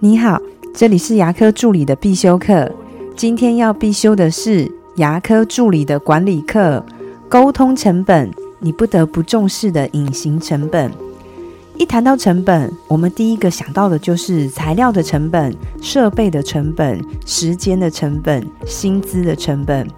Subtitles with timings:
[0.00, 0.40] 你好，
[0.74, 2.70] 这里是牙科助理的必修课。
[3.16, 6.84] 今天要必修的是牙科助理的管理课——
[7.28, 10.90] 沟通成本，你不得不重视的隐形成本。
[11.76, 19.88] 一谈到成本，我们第一个想到的就是材料的成本、设备的成本、时间的成本、薪资的成本。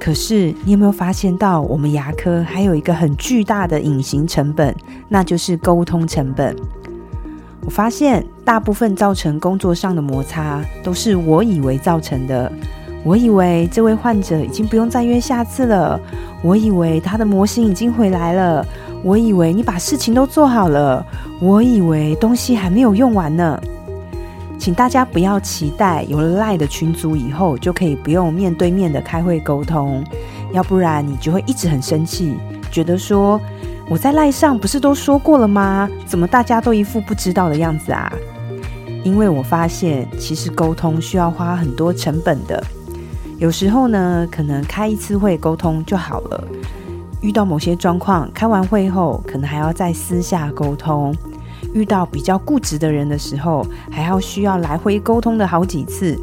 [0.00, 4.74] 可是，你有没有发现到，我们牙科还有一个很巨大的隐形成本，
[5.08, 6.54] 那就是沟通成本。
[7.64, 12.50] 我发现，大部分造成工作上的摩擦，都是我以为造成的。
[13.02, 16.00] 我以为这位患者已经不用再约下次了，
[16.42, 18.66] 我以为他的模型已经回来了，
[19.02, 21.04] 我以为你把事情都做好了，
[21.40, 23.60] 我以为东西还没有用完呢。
[24.58, 30.02] 请大家不要期待有了赖的群组以后就可以不用面对面的开会沟通，
[30.52, 32.36] 要不然你就会一直很生气，
[32.70, 33.38] 觉得说
[33.88, 35.88] 我在赖上不是都说过了吗？
[36.06, 38.10] 怎么大家都一副不知道的样子啊？
[39.02, 42.64] 因为我发现其实沟通需要花很多成本的，
[43.38, 46.44] 有时候呢可能开一次会沟通就好了，
[47.20, 51.14] 遇到某些状况，开完会后可能还要再私下沟通。
[51.74, 56.18] 遇到比较固执的人的时候，还要需要来回沟通的好几次。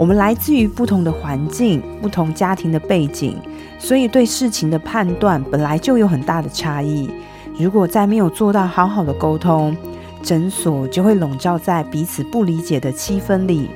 [0.00, 3.36] 我们来自于不同的环境、不同家庭的背景，
[3.78, 7.10] 所以对事情的判断本来就有很大的差异。
[7.58, 9.76] 如果再没有做到好好的沟通，
[10.22, 13.68] 诊所就会笼罩在彼此不理解的气氛里。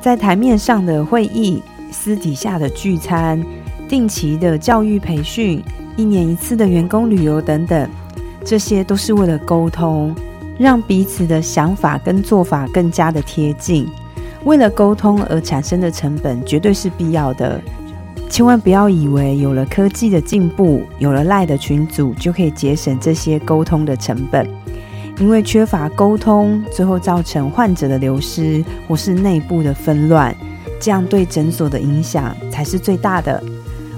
[0.00, 3.44] 在台面上的会议、私底下的聚餐、
[3.88, 5.60] 定期的教育培训、
[5.96, 7.90] 一年一次的员工旅游等等。
[8.44, 10.14] 这些都是为了沟通，
[10.56, 13.88] 让彼此的想法跟做法更加的贴近。
[14.44, 17.60] 为了沟通而产生的成本绝对是必要的，
[18.30, 24.48] 千万不要以为有了科技的进步，有了赖的群组就可以节省这些沟通的成本。
[25.18, 30.34] 因为缺乏沟通，最后造成患者的流失或是内部的纷乱，
[30.80, 33.42] 这样对诊所的影响才是最大的。